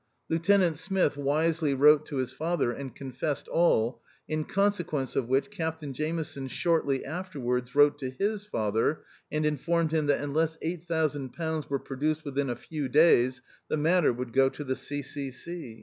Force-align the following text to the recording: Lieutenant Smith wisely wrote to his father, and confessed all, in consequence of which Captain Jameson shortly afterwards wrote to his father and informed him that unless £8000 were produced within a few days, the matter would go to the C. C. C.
Lieutenant 0.29 0.77
Smith 0.77 1.15
wisely 1.15 1.75
wrote 1.75 2.07
to 2.07 2.15
his 2.15 2.31
father, 2.31 2.71
and 2.71 2.95
confessed 2.95 3.47
all, 3.49 4.01
in 4.27 4.45
consequence 4.45 5.15
of 5.15 5.27
which 5.29 5.51
Captain 5.51 5.93
Jameson 5.93 6.47
shortly 6.47 7.05
afterwards 7.05 7.75
wrote 7.75 7.99
to 7.99 8.09
his 8.09 8.43
father 8.43 9.03
and 9.31 9.45
informed 9.45 9.91
him 9.91 10.07
that 10.07 10.19
unless 10.23 10.57
£8000 10.57 11.69
were 11.69 11.77
produced 11.77 12.25
within 12.25 12.49
a 12.49 12.55
few 12.55 12.89
days, 12.89 13.43
the 13.67 13.77
matter 13.77 14.11
would 14.11 14.33
go 14.33 14.49
to 14.49 14.63
the 14.63 14.75
C. 14.75 15.03
C. 15.03 15.29
C. 15.29 15.79